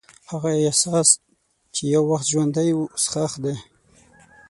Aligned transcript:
هغه 0.29 0.49
احساس 0.69 1.07
چې 1.73 1.83
یو 1.93 2.03
وخت 2.11 2.25
ژوندی 2.33 2.69
و، 2.73 2.79
اوس 2.91 3.05
ښخ 3.11 3.33
دی. 3.43 3.55